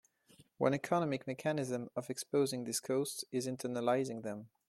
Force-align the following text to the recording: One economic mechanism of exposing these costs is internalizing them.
One 0.57 0.73
economic 0.73 1.27
mechanism 1.27 1.91
of 1.95 2.09
exposing 2.09 2.63
these 2.63 2.79
costs 2.79 3.23
is 3.31 3.45
internalizing 3.47 4.23
them. 4.23 4.49